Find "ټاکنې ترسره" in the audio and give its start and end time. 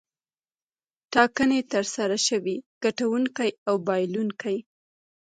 1.13-2.17